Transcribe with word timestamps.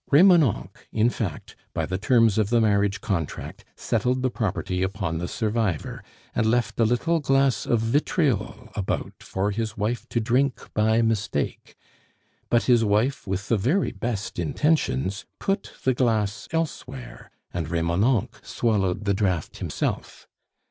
Remonencq, 0.11 0.77
in 0.91 1.11
fact, 1.11 1.55
by 1.75 1.85
the 1.85 1.99
terms 1.99 2.39
of 2.39 2.49
the 2.49 2.59
marriage 2.59 3.01
contract, 3.01 3.63
settled 3.75 4.23
the 4.23 4.31
property 4.31 4.81
upon 4.81 5.19
the 5.19 5.27
survivor, 5.27 6.03
and 6.33 6.49
left 6.49 6.79
a 6.79 6.85
little 6.85 7.19
glass 7.19 7.67
of 7.67 7.81
vitriol 7.81 8.69
about 8.73 9.13
for 9.19 9.51
his 9.51 9.77
wife 9.77 10.09
to 10.09 10.19
drink 10.19 10.71
by 10.73 11.03
mistake; 11.03 11.75
but 12.49 12.63
his 12.63 12.83
wife, 12.83 13.27
with 13.27 13.47
the 13.47 13.57
very 13.57 13.91
best 13.91 14.39
intentions, 14.39 15.25
put 15.37 15.71
the 15.83 15.93
glass 15.93 16.47
elsewhere, 16.51 17.29
and 17.53 17.69
Remonencq 17.69 18.43
swallowed 18.43 19.05
the 19.05 19.13
draught 19.13 19.57
himself. 19.57 20.27